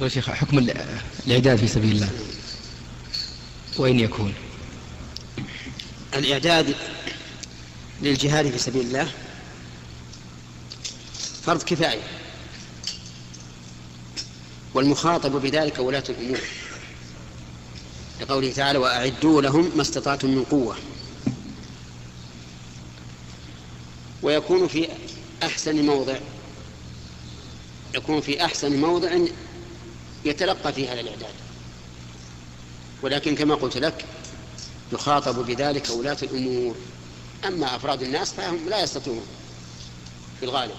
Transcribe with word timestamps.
يا 0.00 0.08
شيخ 0.08 0.30
حكم 0.30 0.58
الإعداد 1.26 1.56
في 1.58 1.68
سبيل 1.68 1.92
الله. 1.92 2.10
وين 3.78 4.00
يكون. 4.00 4.34
الإعداد 6.14 6.74
للجهاد 8.02 8.50
في 8.50 8.58
سبيل 8.58 8.86
الله 8.86 9.12
فرض 11.42 11.62
كفاية. 11.62 12.02
والمخاطب 14.74 15.32
بذلك 15.32 15.78
ولاة 15.78 16.04
الأمور. 16.08 16.40
لقوله 18.20 18.52
تعالى 18.52 18.78
وأعدوا 18.78 19.42
لهم 19.42 19.72
ما 19.76 19.82
استطعتم 19.82 20.30
من 20.30 20.44
قوة 20.44 20.76
ويكون 24.22 24.68
في 24.68 24.88
أحسن 25.42 25.86
موضع. 25.86 26.18
يكون 27.94 28.20
في 28.20 28.44
أحسن 28.44 28.80
موضع 28.80 29.18
يتلقى 30.24 30.72
فيه 30.72 30.92
هذا 30.92 31.00
الإعداد. 31.00 31.34
ولكن 33.02 33.34
كما 33.34 33.54
قلت 33.54 33.76
لك 33.76 34.04
يخاطب 34.92 35.46
بذلك 35.46 35.90
ولاة 35.90 36.16
الأمور. 36.22 36.76
أما 37.46 37.76
أفراد 37.76 38.02
الناس 38.02 38.32
فهم 38.32 38.68
لا 38.68 38.82
يستطيعون 38.82 39.26
في 40.40 40.44
الغالب. 40.44 40.74